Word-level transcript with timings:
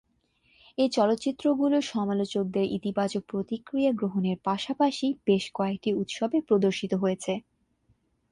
এই 0.77 0.89
চলচ্চিত্রগুলো 0.89 1.77
সমালোচকদের 1.91 2.65
ইতিবাচক 2.77 3.23
প্রতিক্রিয়া 3.27 3.91
গ্রহণের 3.91 4.37
পাশাপাশি 4.43 5.07
বেশ 5.27 5.43
কয়েকটি 5.53 5.89
উৎসবে 5.93 6.37
প্রদর্শিত 6.47 6.91
হয়েছে। 6.93 7.33